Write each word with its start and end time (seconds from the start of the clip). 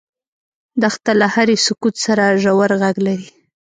دښته 0.81 1.11
له 1.19 1.27
هرې 1.33 1.55
سکوت 1.65 1.95
سره 2.05 2.39
ژور 2.43 2.71
غږ 2.81 2.95
لري. 3.07 3.27